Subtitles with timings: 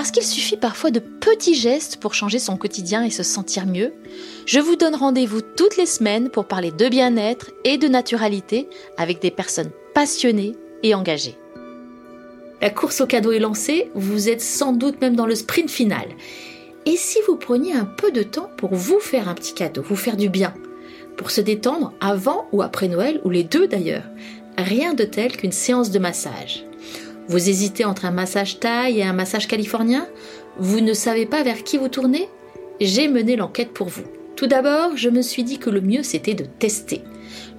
[0.00, 3.92] Parce qu'il suffit parfois de petits gestes pour changer son quotidien et se sentir mieux,
[4.46, 8.66] je vous donne rendez-vous toutes les semaines pour parler de bien-être et de naturalité
[8.96, 11.36] avec des personnes passionnées et engagées.
[12.62, 16.08] La course au cadeau est lancée, vous êtes sans doute même dans le sprint final.
[16.86, 19.96] Et si vous preniez un peu de temps pour vous faire un petit cadeau, vous
[19.96, 20.54] faire du bien,
[21.18, 24.04] pour se détendre avant ou après Noël, ou les deux d'ailleurs,
[24.56, 26.64] rien de tel qu'une séance de massage.
[27.30, 30.08] Vous hésitez entre un massage thaï et un massage californien
[30.58, 32.28] Vous ne savez pas vers qui vous tournez
[32.80, 34.02] J'ai mené l'enquête pour vous.
[34.34, 37.02] Tout d'abord, je me suis dit que le mieux c'était de tester.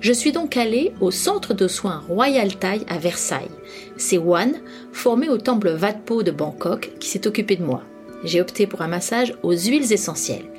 [0.01, 3.47] Je suis donc allée au centre de soins Royal Thai à Versailles.
[3.95, 4.55] C'est One,
[4.91, 7.81] formé au temple Vatpo de Bangkok, qui s'est occupé de moi.
[8.25, 10.51] J'ai opté pour un massage aux huiles essentielles.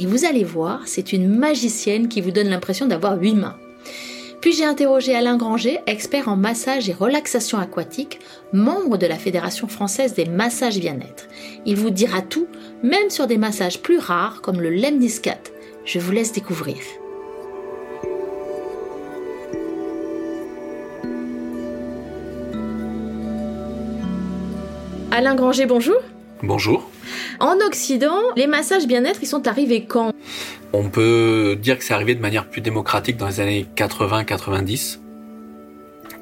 [0.00, 3.54] Et vous allez voir, c'est une magicienne qui vous donne l'impression d'avoir huit mains.
[4.40, 8.20] Puis j'ai interrogé Alain Granger, expert en massage et relaxation aquatique,
[8.52, 11.28] membre de la Fédération française des massages bien-être.
[11.64, 12.46] Il vous dira tout,
[12.82, 15.38] même sur des massages plus rares comme le lemniscat.
[15.84, 16.76] Je vous laisse découvrir.
[25.10, 25.96] Alain Granger, bonjour.
[26.42, 26.90] Bonjour.
[27.40, 30.12] En Occident, les massages bien-être, ils sont arrivés quand?
[30.78, 35.00] On peut dire que c'est arrivé de manière plus démocratique dans les années 80-90,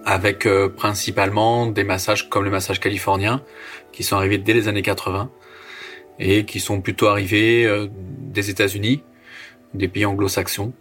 [0.05, 3.43] avec euh, principalement des massages comme le massage californien,
[3.91, 5.29] qui sont arrivés dès les années 80
[6.21, 9.03] et qui sont plutôt arrivés euh, des États-Unis,
[9.75, 10.73] des pays anglo-saxons,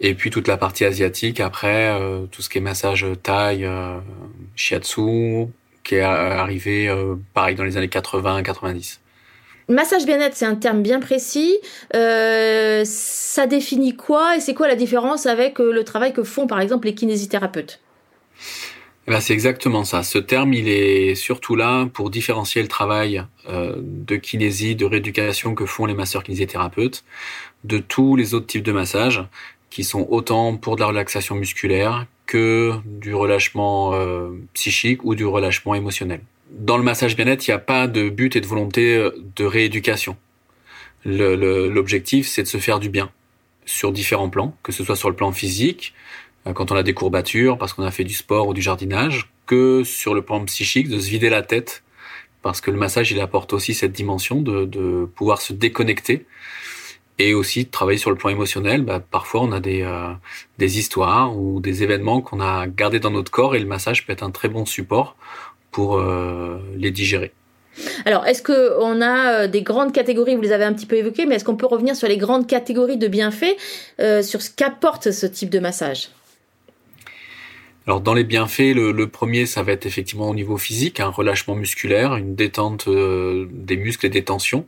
[0.00, 3.68] et puis toute la partie asiatique après, euh, tout ce qui est massage thaï,
[4.54, 5.48] shiatsu,
[5.84, 6.90] qui est arrivé
[7.34, 9.00] pareil dans les années 80-90.
[9.68, 11.58] Massage bien-être, c'est un terme bien précis.
[11.94, 16.46] Euh, ça définit quoi et c'est quoi la différence avec euh, le travail que font
[16.46, 17.80] par exemple les kinésithérapeutes?
[19.08, 20.04] Eh ben, c'est exactement ça.
[20.04, 25.54] Ce terme, il est surtout là pour différencier le travail euh, de kinésie, de rééducation
[25.54, 27.04] que font les masseurs kinésithérapeutes
[27.64, 29.24] de tous les autres types de massages
[29.70, 33.92] qui sont autant pour de la relaxation musculaire que du relâchement
[34.54, 38.36] psychique ou du relâchement émotionnel dans le massage bien-être, il n'y a pas de but
[38.36, 40.16] et de volonté euh, de rééducation.
[41.04, 43.10] L'objectif, c'est de se faire du bien
[43.64, 45.94] sur différents plans, que ce soit sur le plan physique,
[46.46, 49.30] euh, quand on a des courbatures, parce qu'on a fait du sport ou du jardinage,
[49.46, 51.84] que sur le plan psychique, de se vider la tête,
[52.42, 56.26] parce que le massage, il apporte aussi cette dimension de, de pouvoir se déconnecter
[57.18, 58.82] et aussi de travailler sur le plan émotionnel.
[58.82, 60.12] Bah, parfois, on a des, euh,
[60.58, 64.12] des histoires ou des événements qu'on a gardés dans notre corps et le massage peut
[64.12, 65.16] être un très bon support
[65.76, 67.32] pour euh, les digérer.
[68.06, 71.26] Alors, est-ce qu'on a euh, des grandes catégories, vous les avez un petit peu évoquées,
[71.26, 73.58] mais est-ce qu'on peut revenir sur les grandes catégories de bienfaits,
[74.00, 76.08] euh, sur ce qu'apporte ce type de massage?
[77.86, 81.54] Alors dans les bienfaits, le, premier, ça va être effectivement au niveau physique, un relâchement
[81.54, 84.66] musculaire, une détente des muscles et des tensions.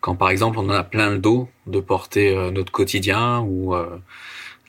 [0.00, 3.74] Quand par exemple on a plein le dos de porter notre quotidien ou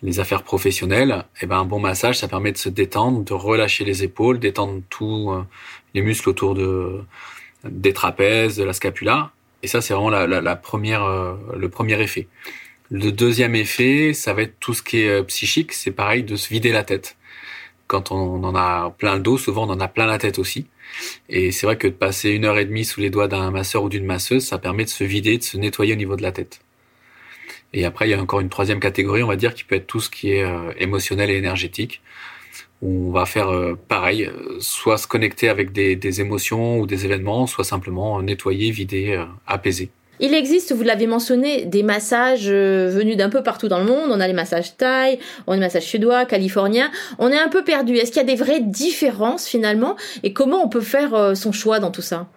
[0.02, 3.86] les affaires professionnelles, eh ben un bon massage, ça permet de se détendre, de relâcher
[3.86, 5.44] les épaules, détendre tous euh,
[5.94, 7.02] les muscles autour de
[7.64, 9.32] des trapèzes, de la scapula.
[9.64, 12.28] Et ça, c'est vraiment la, première, euh, le premier effet.
[12.92, 15.74] Le deuxième effet, ça va être tout ce qui est euh, psychique.
[15.74, 17.18] C'est pareil de se vider la tête.
[17.88, 20.68] Quand on en a plein le dos, souvent on en a plein la tête aussi.
[21.30, 23.84] Et c'est vrai que de passer une heure et demie sous les doigts d'un masseur
[23.84, 26.32] ou d'une masseuse, ça permet de se vider, de se nettoyer au niveau de la
[26.32, 26.62] tête.
[27.76, 29.86] Et après, il y a encore une troisième catégorie, on va dire, qui peut être
[29.86, 32.02] tout ce qui est euh, émotionnel et énergétique.
[32.82, 36.88] Où on va faire euh, pareil, euh, soit se connecter avec des, des, émotions ou
[36.88, 39.90] des événements, soit simplement nettoyer, vider, apaiser.
[40.22, 44.10] Il existe, vous l'avez mentionné, des massages venus d'un peu partout dans le monde.
[44.10, 46.90] On a les massages thaï, on a les massages suédois, californiens.
[47.20, 47.98] On est un peu perdu.
[47.98, 49.98] Est-ce qu'il y a des vraies différences finalement?
[50.24, 52.30] Et comment on peut faire son choix dans tout ça?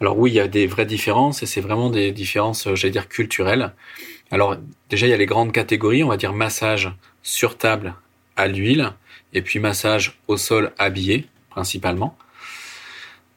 [0.00, 3.08] Alors oui, il y a des vraies différences et c'est vraiment des différences, j'allais dire,
[3.08, 3.72] culturelles.
[4.32, 4.56] Alors
[4.88, 6.90] déjà, il y a les grandes catégories, on va dire massage
[7.22, 7.94] sur table
[8.34, 8.94] à l'huile
[9.34, 12.16] et puis massage au sol habillé principalement.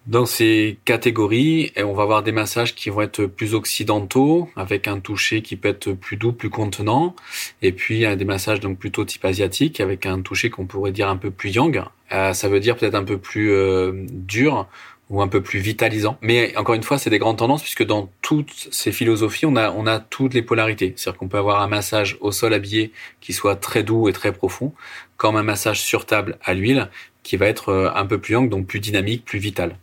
[0.07, 4.99] Dans ces catégories, on va avoir des massages qui vont être plus occidentaux, avec un
[4.99, 7.15] toucher qui peut être plus doux, plus contenant,
[7.63, 11.17] et puis des massages donc plutôt type asiatique, avec un toucher qu'on pourrait dire un
[11.17, 11.83] peu plus yang.
[12.11, 14.67] Euh, ça veut dire peut-être un peu plus euh, dur
[15.09, 16.17] ou un peu plus vitalisant.
[16.21, 19.71] Mais encore une fois, c'est des grandes tendances puisque dans toutes ces philosophies, on a,
[19.71, 20.93] on a toutes les polarités.
[20.95, 22.91] C'est-à-dire qu'on peut avoir un massage au sol habillé
[23.21, 24.73] qui soit très doux et très profond,
[25.17, 26.89] comme un massage sur table à l'huile
[27.23, 29.77] qui va être euh, un peu plus ample, donc plus dynamique, plus vital.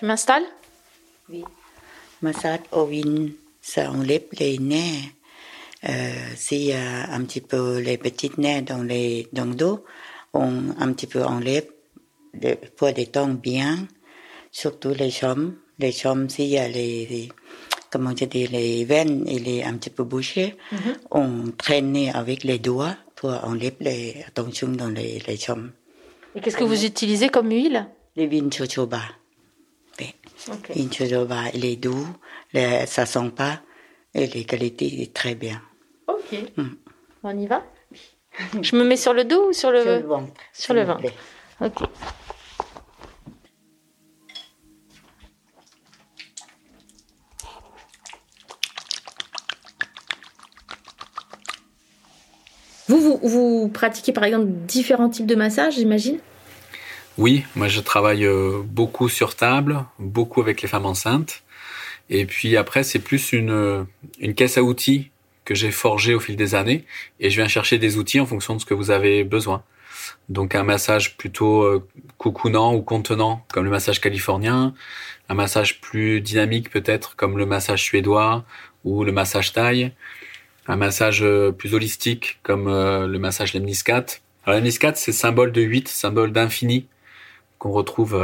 [0.00, 0.44] Je m'installe?
[1.28, 1.44] Oui.
[2.22, 3.28] Massage au vin,
[3.60, 5.10] ça enlève les nerfs.
[5.88, 9.84] Euh, S'il y a un petit peu les petites nerfs dans, les, dans le dos,
[10.32, 11.66] on un petit peu enlève
[12.34, 13.86] de, pour détendre bien,
[14.50, 15.54] surtout les jambes.
[15.78, 17.28] Les jambes, s'il y a les, les
[17.90, 20.56] comment je dis, les veines, il est un petit peu bouché,
[21.10, 25.70] on traîne avec les doigts pour enlever les tensions dans les, les jambes.
[26.34, 27.88] Et qu'est-ce que vous utilisez comme huile?
[28.14, 29.00] Les vins jojoba.
[29.98, 30.14] Oui.
[30.48, 30.70] Ok.
[30.76, 32.06] Vin jojoba, il est doux,
[32.52, 33.60] le- ça sent pas,
[34.14, 35.60] et les qualités est très bien.
[36.06, 36.38] Ok.
[36.56, 36.68] Mm.
[37.24, 37.64] On y va?
[38.62, 39.82] Je me mets sur le dos ou sur le...
[39.82, 40.32] Sur le ventre.
[40.52, 41.12] sur le vous ventre.
[41.60, 41.88] Ok.
[52.88, 56.18] Vous, vous, vous pratiquez par exemple différents types de massages, j'imagine?
[57.18, 61.42] Oui, moi je travaille euh, beaucoup sur table, beaucoup avec les femmes enceintes.
[62.08, 63.84] Et puis après, c'est plus une, euh,
[64.18, 65.10] une caisse à outils
[65.44, 66.84] que j'ai forgée au fil des années.
[67.18, 69.62] Et je viens chercher des outils en fonction de ce que vous avez besoin.
[70.28, 71.86] Donc un massage plutôt euh,
[72.18, 74.74] coucounant ou contenant, comme le massage californien.
[75.28, 78.44] Un massage plus dynamique peut-être, comme le massage suédois
[78.84, 79.92] ou le massage thaï.
[80.66, 84.06] Un massage euh, plus holistique, comme euh, le massage lemniscat.
[84.44, 86.86] Alors lemniscat, c'est symbole de 8, symbole d'infini
[87.58, 88.18] qu'on retrouve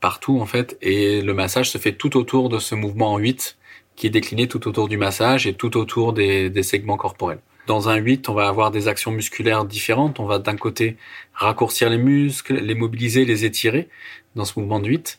[0.00, 0.78] partout en fait.
[0.82, 3.56] Et le massage se fait tout autour de ce mouvement en 8
[3.98, 7.40] qui est décliné tout autour du massage et tout autour des, des segments corporels.
[7.66, 10.20] Dans un 8, on va avoir des actions musculaires différentes.
[10.20, 10.96] On va d'un côté
[11.34, 13.88] raccourcir les muscles, les mobiliser, les étirer
[14.36, 15.18] dans ce mouvement de 8.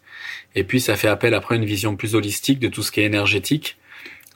[0.55, 3.01] Et puis ça fait appel après à une vision plus holistique de tout ce qui
[3.01, 3.77] est énergétique,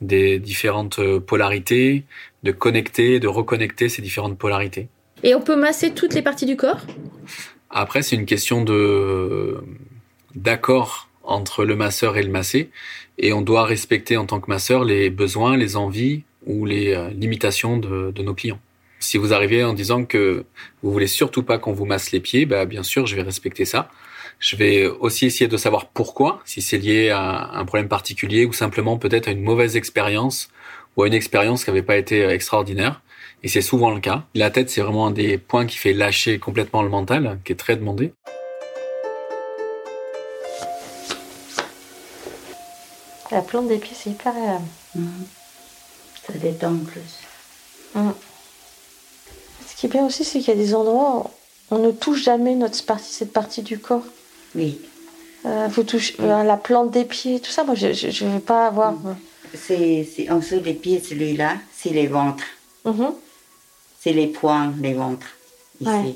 [0.02, 2.04] des différentes euh, polarités,
[2.44, 4.90] de connecter, de reconnecter ces différentes polarités.
[5.24, 6.82] Et on peut masser toutes les parties du corps?
[7.70, 9.64] Après, c'est une question de
[10.36, 12.70] d'accord entre le masseur et le massé,
[13.18, 17.10] et on doit respecter en tant que masseur les besoins, les envies ou les euh,
[17.10, 18.60] limitations de, de nos clients.
[19.00, 20.46] Si vous arrivez en disant que
[20.82, 23.66] vous voulez surtout pas qu'on vous masse les pieds, bah bien sûr, je vais respecter
[23.66, 23.90] ça.
[24.40, 28.54] Je vais aussi essayer de savoir pourquoi, si c'est lié à un problème particulier ou
[28.54, 30.50] simplement peut-être à une mauvaise expérience
[30.96, 33.02] ou à une expérience qui n'avait pas été euh, extraordinaire.
[33.44, 34.26] Et c'est souvent le cas.
[34.36, 37.58] La tête, c'est vraiment un des points qui fait lâcher complètement le mental, qui est
[37.58, 38.14] très demandé.
[43.32, 44.66] La plante des pieds, c'est hyper agréable.
[44.96, 45.26] Mhm.
[46.28, 47.02] Ça détend plus.
[49.68, 51.30] Ce qui est bien aussi, c'est qu'il y a des endroits
[51.72, 54.06] où on ne touche jamais notre partie, cette partie du corps.
[54.56, 54.80] Oui.
[55.46, 57.64] Euh, vous touchez euh, la plante des pieds, tout ça.
[57.64, 57.88] Moi, je
[58.26, 58.94] ne vais pas avoir.
[59.54, 62.46] C'est c'est en dessous des pieds, celui-là, c'est les ventres.
[62.86, 63.14] Mhm.
[64.00, 65.28] C'est les poings, les ventres.
[65.82, 65.90] Ici.
[65.90, 66.16] Ouais.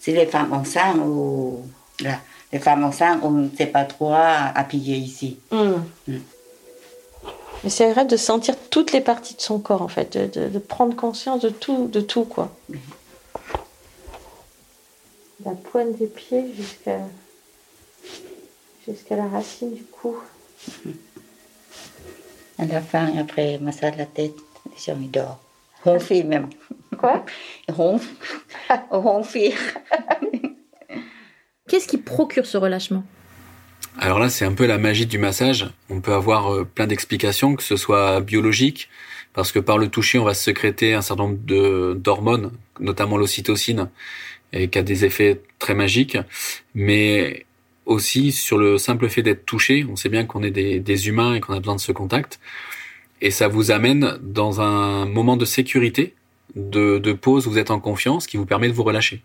[0.00, 1.62] C'est les femmes enceintes ou.
[2.00, 2.20] Là.
[2.52, 5.38] Les femmes enceintes, on ne sait pas trop appuyer ici.
[5.50, 5.82] Mm.
[6.06, 6.18] Mm.
[7.64, 10.48] Mais c'est agréable de sentir toutes les parties de son corps, en fait, de, de-
[10.48, 12.50] de prendre conscience de tout, de tout, quoi.
[15.44, 16.98] La pointe des pieds jusqu'à
[18.86, 20.16] jusqu'à la racine du cou.
[22.58, 24.34] À la fin, après massage la tête,
[24.66, 25.36] les gens ils dorment.
[25.84, 26.48] Ronfler même.
[26.98, 27.24] Quoi?
[31.68, 33.04] Qu'est-ce qui procure ce relâchement?
[34.00, 35.70] Alors là, c'est un peu la magie du massage.
[35.90, 38.88] On peut avoir euh, plein d'explications, que ce soit biologique,
[39.32, 43.90] parce que par le toucher, on va sécréter un certain nombre d'hormones, notamment l'ocytocine,
[44.52, 46.16] et qui a des effets très magiques.
[46.76, 47.44] Mais
[47.86, 51.40] aussi sur le simple fait d'être touché, on sait bien qu'on est des, humains et
[51.40, 52.38] qu'on a besoin de ce contact.
[53.20, 56.14] Et ça vous amène dans un moment de sécurité,
[56.54, 59.22] de, de pause vous êtes en confiance, qui vous permet de vous relâcher.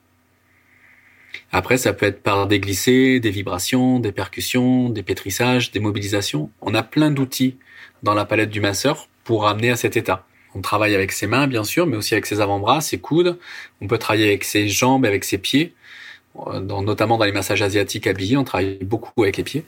[1.55, 6.49] Après, ça peut être par des glissés, des vibrations, des percussions, des pétrissages, des mobilisations.
[6.61, 7.57] On a plein d'outils
[8.01, 10.25] dans la palette du masseur pour amener à cet état.
[10.55, 13.37] On travaille avec ses mains, bien sûr, mais aussi avec ses avant-bras, ses coudes.
[13.81, 15.75] On peut travailler avec ses jambes, avec ses pieds.
[16.47, 19.63] Euh, Dans, notamment dans les massages asiatiques habillés, on travaille beaucoup avec les pieds.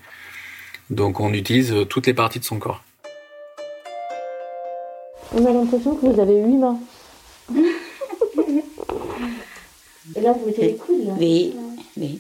[0.90, 2.84] Donc on utilise euh, toutes les parties de son corps.
[5.34, 6.80] On a l'impression que vous avez huit mains.
[10.16, 11.56] Et là, vous mettez les coudes, là Oui,
[11.98, 12.20] oui.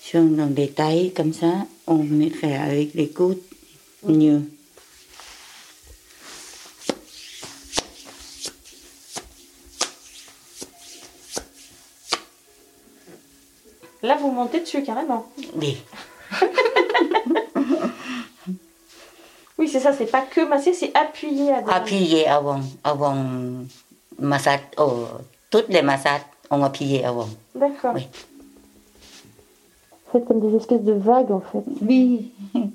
[0.00, 3.42] Sur dans des tailles comme ça, on fait avec les coudes
[4.04, 4.42] mieux.
[14.02, 15.26] Là, vous montez dessus carrément.
[15.54, 15.78] Oui.
[19.58, 23.16] Oui, c'est ça, c'est pas que masser, c'est appuyer à Appuyer avant, avant
[24.18, 24.60] massage.
[24.76, 25.06] Oh,
[25.50, 27.28] toutes les massages, on appuyait avant.
[27.54, 27.94] D'accord.
[27.94, 28.06] Oui.
[30.12, 31.64] Faites comme des espèces de vagues en fait.
[31.82, 32.32] Oui.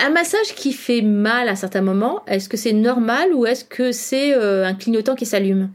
[0.00, 3.90] Un massage qui fait mal à certains moments, est-ce que c'est normal ou est-ce que
[3.90, 5.70] c'est euh, un clignotant qui s'allume?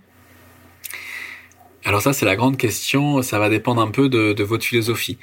[1.84, 3.22] Alors ça, c'est la grande question.
[3.22, 5.18] Ça va dépendre un peu de, de votre philosophie.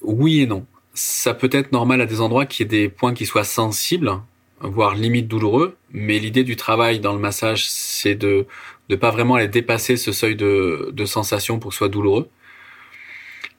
[0.00, 0.64] Oui et non.
[0.92, 4.12] Ça peut être normal à des endroits qui aient des points qui soient sensibles,
[4.60, 5.76] voire limite douloureux.
[5.90, 8.46] Mais l'idée du travail dans le massage, c'est de
[8.90, 12.28] ne pas vraiment aller dépasser ce seuil de, de sensation pour que ce soit douloureux,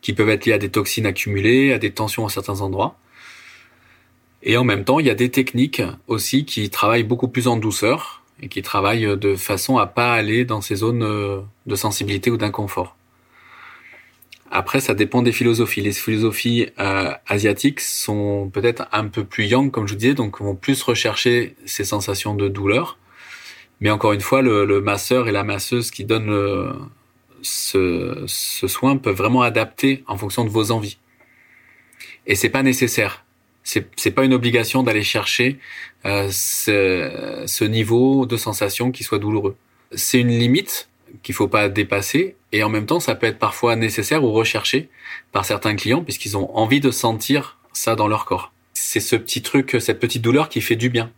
[0.05, 2.95] qui peuvent être liés à des toxines accumulées, à des tensions à certains endroits.
[4.43, 7.57] Et en même temps, il y a des techniques aussi qui travaillent beaucoup plus en
[7.57, 12.29] douceur et qui travaillent de façon à pas aller dans ces zones euh, de sensibilité
[12.29, 12.95] ou d'inconfort.
[14.51, 15.81] Après, ça dépend des philosophies.
[15.81, 20.39] Les philosophies euh, asiatiques sont peut-être un peu plus yang, comme je vous disais, donc
[20.39, 22.99] vont plus rechercher ces sensations de douleur.
[23.79, 26.73] Mais encore une fois, le, le masseur et la masseuse qui donnent le,
[27.45, 30.97] ce, ce soin peuvent vraiment adapter en fonction de vos envies.
[32.27, 33.25] Et c'est pas nécessaire
[33.65, 35.59] c'est c'est pas une obligation d'aller chercher
[36.05, 39.57] euh, ce, ce niveau de sensation qui soit douloureux.
[39.91, 40.87] C'est une limite
[41.23, 44.89] qu'il faut pas dépasser et en même temps ça peut être parfois nécessaire ou recherché
[45.31, 48.53] par certains clients puisqu'ils ont envie de sentir ça dans leur corps.
[48.73, 51.11] C'est ce petit truc, cette petite douleur qui fait du bien.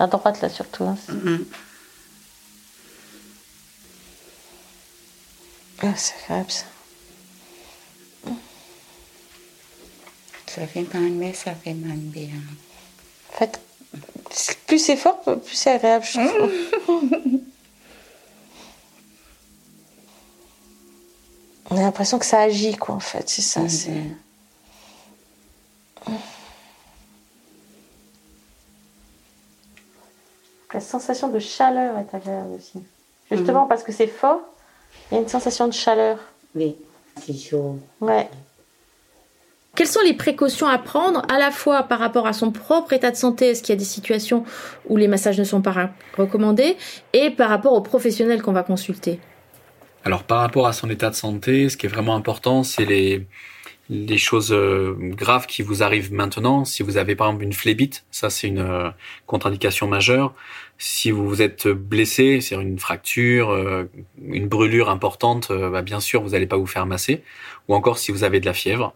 [0.00, 0.84] À droite là surtout.
[0.84, 0.96] hein.
[5.82, 6.64] Ah, c'est agréable ça.
[10.46, 12.34] Ça fait mal, mais ça fait mal bien.
[13.32, 13.60] En fait,
[14.66, 17.00] plus c'est fort, plus c'est agréable, je trouve.
[21.70, 23.28] On a l'impression que ça agit, quoi, en fait.
[23.28, 23.68] C'est ça.
[23.68, 23.92] c'est...
[30.80, 32.82] La sensation de chaleur est agréable aussi.
[33.30, 34.40] Justement parce que c'est fort,
[35.10, 36.16] il y a une sensation de chaleur.
[36.54, 36.74] Oui,
[37.20, 37.78] c'est chaud.
[38.00, 38.30] Ouais.
[39.74, 43.10] Quelles sont les précautions à prendre à la fois par rapport à son propre état
[43.10, 44.42] de santé Est-ce qu'il y a des situations
[44.88, 46.78] où les massages ne sont pas recommandés
[47.12, 49.20] Et par rapport aux professionnels qu'on va consulter?
[50.06, 53.26] Alors par rapport à son état de santé, ce qui est vraiment important, c'est les
[53.90, 56.64] les choses euh, graves qui vous arrivent maintenant.
[56.64, 58.88] Si vous avez par exemple une phlébite, ça c'est une euh,
[59.26, 60.32] contre-indication majeure.
[60.78, 63.90] Si vous vous êtes blessé, c'est une fracture, euh,
[64.24, 67.24] une brûlure importante, bah, bien sûr vous n'allez pas vous faire masser.
[67.66, 68.94] Ou encore si vous avez de la fièvre.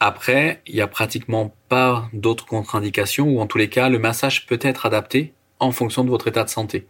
[0.00, 4.46] Après, il y a pratiquement pas d'autres contre-indications ou en tous les cas, le massage
[4.46, 6.86] peut être adapté en fonction de votre état de santé.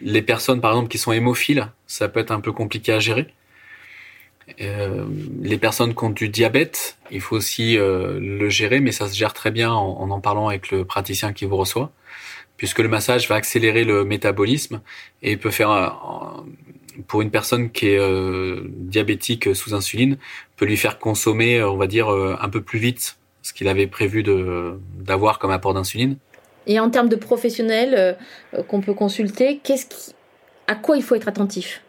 [0.00, 3.32] Les personnes, par exemple, qui sont hémophiles, ça peut être un peu compliqué à gérer.
[4.60, 5.04] Euh,
[5.40, 9.16] les personnes qui ont du diabète, il faut aussi euh, le gérer, mais ça se
[9.16, 11.92] gère très bien en, en en parlant avec le praticien qui vous reçoit,
[12.56, 14.80] puisque le massage va accélérer le métabolisme
[15.22, 20.16] et peut faire, euh, pour une personne qui est euh, diabétique sous insuline,
[20.56, 24.22] peut lui faire consommer, on va dire, un peu plus vite ce qu'il avait prévu
[24.98, 26.16] d'avoir comme apport d'insuline.
[26.66, 28.16] Et en termes de professionnels
[28.68, 30.14] qu'on peut consulter, qu'est-ce qui...
[30.68, 31.82] à quoi il faut être attentif?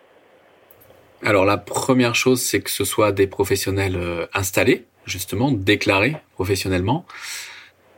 [1.23, 7.05] Alors la première chose, c'est que ce soit des professionnels euh, installés, justement, déclarés professionnellement,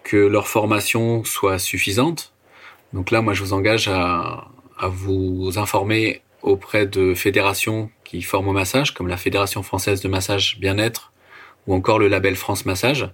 [0.03, 2.33] que leur formation soit suffisante.
[2.93, 8.49] Donc là, moi, je vous engage à, à vous informer auprès de fédérations qui forment
[8.49, 11.11] au massage, comme la Fédération française de massage bien-être
[11.65, 13.09] ou encore le label France Massage,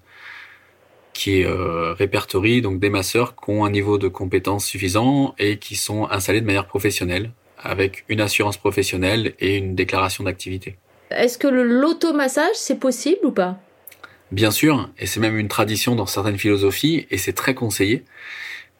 [1.13, 5.75] qui euh, répertorie donc des masseurs qui ont un niveau de compétence suffisant et qui
[5.75, 7.31] sont installés de manière professionnelle
[7.63, 10.77] avec une assurance professionnelle et une déclaration d'activité.
[11.09, 13.59] Est-ce que l'automassage, c'est possible ou pas?
[14.31, 18.05] Bien sûr, et c'est même une tradition dans certaines philosophies, et c'est très conseillé,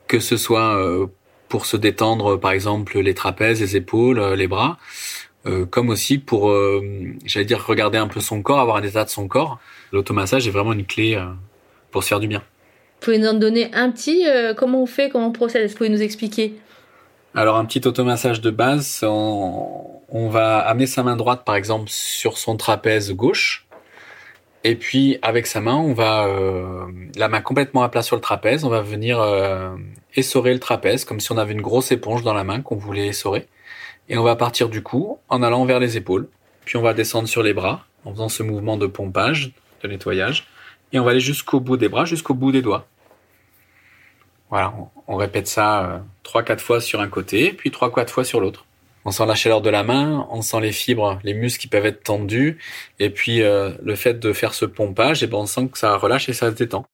[0.07, 1.07] que ce soit euh,
[1.49, 4.77] pour se détendre, par exemple, les trapèzes, les épaules, euh, les bras,
[5.45, 6.53] euh, comme aussi pour,
[7.25, 9.59] j'allais dire, regarder un peu son corps, avoir un état de son corps.
[9.91, 11.19] L'automassage est vraiment une clé
[11.91, 12.43] pour se faire du bien.
[13.01, 15.63] Vous pouvez nous en donner un petit euh, Comment on fait Comment on procède?
[15.63, 16.53] Est-ce que vous pouvez nous expliquer?
[17.33, 22.37] Alors un petit automassage de base, on, va amener sa main droite par exemple sur
[22.37, 23.67] son trapèze gauche,
[24.65, 26.85] et puis avec sa main, on va euh,
[27.15, 29.73] la main complètement à plat sur le trapèze, on va venir euh,
[30.13, 33.07] essorer le trapèze comme si on avait une grosse éponge dans la main qu'on voulait
[33.07, 33.47] essorer,
[34.09, 36.27] et on va partir du cou en allant vers les épaules,
[36.65, 40.47] puis on va descendre sur les bras en faisant ce mouvement de pompage, de nettoyage,
[40.91, 42.87] et on va aller jusqu'au bout des bras, jusqu'au bout des doigts.
[44.51, 44.73] Voilà,
[45.07, 48.65] on, répète ça trois, quatre fois sur un côté, puis trois, quatre fois sur l'autre.
[49.05, 51.85] On sent la chaleur de la main, on sent les fibres, les muscles qui peuvent
[51.85, 52.57] être tendus,
[52.99, 56.27] et puis le fait de faire ce pompage, et ben on sent que ça relâche
[56.27, 56.85] et ça se détend.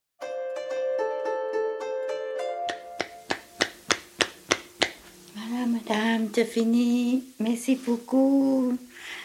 [5.34, 7.24] Voilà, madame, c'est fini.
[7.40, 8.78] Merci beaucoup.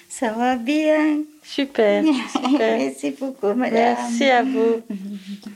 [0.10, 1.20] Ça va bien?
[1.44, 2.78] Super, super.
[2.78, 3.96] Merci beaucoup, madame.
[3.98, 4.82] Merci à vous.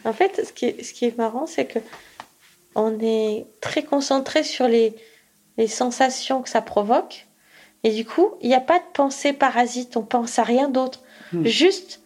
[0.06, 1.80] En fait, ce qui est, ce qui est marrant, c'est que
[2.78, 4.96] on est très concentré sur les,
[5.58, 7.28] les sensations que ça provoque.
[7.84, 9.98] Et du coup, il n'y a pas de pensée parasite.
[9.98, 11.02] On pense à rien d'autre.
[11.34, 11.44] Hmm.
[11.46, 12.02] Juste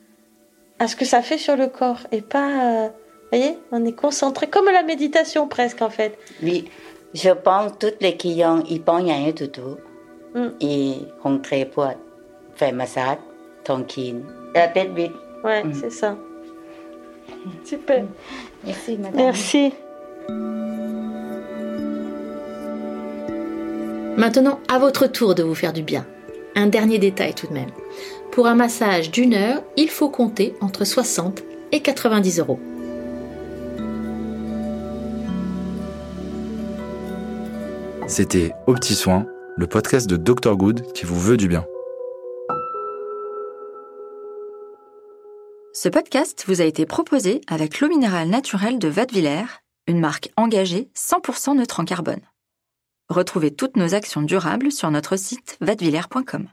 [0.79, 1.99] à ce que ça fait sur le corps.
[2.11, 2.85] Et pas.
[2.85, 6.17] euh, vous voyez, on est concentré comme la méditation presque en fait.
[6.43, 6.69] Oui,
[7.13, 9.77] je pense tous les clients, ils pensent rien du tout.
[10.35, 10.47] Mm.
[10.61, 11.87] Ils rentrent pour
[12.55, 13.17] faire massage,
[13.63, 14.23] tranquille.
[14.55, 15.11] La tête vide.
[15.43, 15.73] Ouais, Mm.
[15.73, 16.17] c'est ça.
[17.65, 18.05] Super.
[18.65, 19.15] Merci, madame.
[19.15, 19.73] Merci.
[24.17, 26.05] Maintenant, à votre tour de vous faire du bien.
[26.55, 27.71] Un dernier détail tout de même.
[28.31, 31.41] Pour un massage d'une heure, il faut compter entre 60
[31.71, 32.59] et 90 euros.
[38.07, 39.25] C'était Au Petit Soin,
[39.55, 41.65] le podcast de Dr Good qui vous veut du bien.
[45.73, 50.89] Ce podcast vous a été proposé avec l'eau minérale naturelle de Vadevillers, une marque engagée
[50.95, 52.19] 100% neutre en carbone.
[53.11, 56.47] Retrouvez toutes nos actions durables sur notre site vadevillers.com.